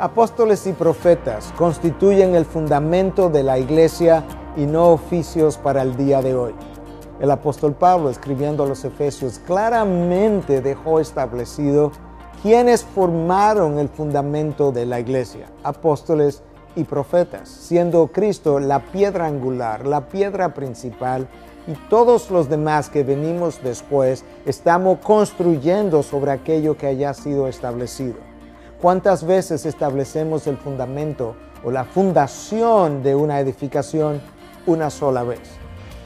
[0.00, 4.22] Apóstoles y profetas constituyen el fundamento de la iglesia
[4.56, 6.54] y no oficios para el día de hoy.
[7.18, 11.90] El apóstol Pablo, escribiendo a los Efesios, claramente dejó establecido
[12.42, 16.44] quienes formaron el fundamento de la iglesia, apóstoles
[16.76, 21.26] y profetas, siendo Cristo la piedra angular, la piedra principal,
[21.66, 28.37] y todos los demás que venimos después estamos construyendo sobre aquello que haya sido establecido.
[28.80, 31.34] ¿Cuántas veces establecemos el fundamento
[31.64, 34.20] o la fundación de una edificación
[34.66, 35.40] una sola vez?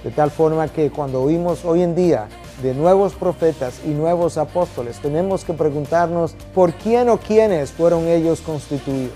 [0.03, 2.29] De tal forma que cuando oímos hoy en día
[2.63, 8.41] de nuevos profetas y nuevos apóstoles, tenemos que preguntarnos por quién o quiénes fueron ellos
[8.41, 9.13] constituidos,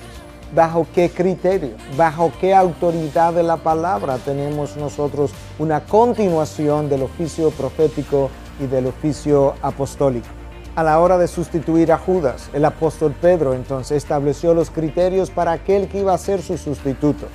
[0.55, 7.51] bajo qué criterio, bajo qué autoridad de la palabra tenemos nosotros una continuación del oficio
[7.53, 8.29] profético
[8.61, 10.29] y del oficio apostólico
[10.77, 12.51] a la hora de sustituir a Judas.
[12.53, 17.27] El apóstol Pedro entonces estableció los criterios para aquel que iba a ser su sustituto.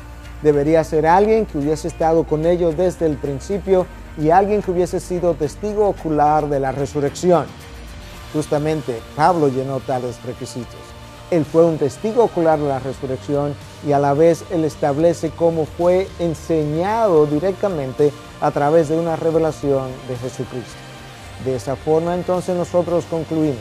[0.43, 3.87] Debería ser alguien que hubiese estado con ellos desde el principio
[4.17, 7.45] y alguien que hubiese sido testigo ocular de la resurrección.
[8.31, 10.79] Justamente Pablo llenó tales requisitos.
[11.31, 13.55] Él fue un testigo ocular de la resurrección
[13.87, 19.89] y a la vez él establece cómo fue enseñado directamente a través de una revelación
[20.07, 20.90] de Jesucristo.
[21.45, 23.57] De esa forma entonces nosotros concluimos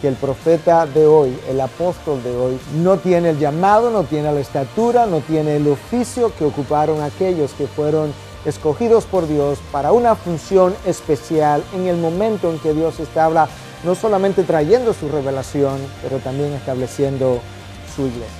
[0.00, 4.32] que el profeta de hoy, el apóstol de hoy, no tiene el llamado, no tiene
[4.32, 8.12] la estatura, no tiene el oficio que ocuparon aquellos que fueron
[8.44, 13.48] escogidos por Dios para una función especial en el momento en que Dios estaba
[13.84, 17.40] no solamente trayendo su revelación, pero también estableciendo
[17.94, 18.39] su iglesia.